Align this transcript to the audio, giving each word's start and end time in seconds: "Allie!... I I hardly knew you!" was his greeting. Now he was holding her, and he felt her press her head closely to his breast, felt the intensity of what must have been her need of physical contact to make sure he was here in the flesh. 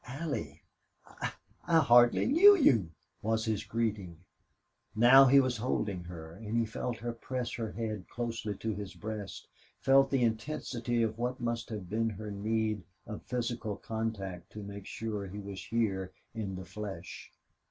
"Allie!... 0.07 0.63
I 1.05 1.33
I 1.67 1.77
hardly 1.77 2.25
knew 2.25 2.55
you!" 2.57 2.89
was 3.21 3.45
his 3.45 3.63
greeting. 3.63 4.21
Now 4.95 5.25
he 5.27 5.39
was 5.39 5.57
holding 5.57 6.05
her, 6.05 6.31
and 6.33 6.57
he 6.57 6.65
felt 6.65 6.97
her 6.97 7.13
press 7.13 7.53
her 7.53 7.73
head 7.73 8.07
closely 8.09 8.55
to 8.55 8.73
his 8.73 8.95
breast, 8.95 9.47
felt 9.79 10.09
the 10.09 10.23
intensity 10.23 11.03
of 11.03 11.19
what 11.19 11.39
must 11.39 11.69
have 11.69 11.87
been 11.87 12.09
her 12.09 12.31
need 12.31 12.81
of 13.05 13.21
physical 13.21 13.75
contact 13.75 14.51
to 14.53 14.63
make 14.63 14.87
sure 14.87 15.27
he 15.27 15.37
was 15.39 15.63
here 15.65 16.11
in 16.33 16.55
the 16.55 16.65
flesh. 16.65 17.31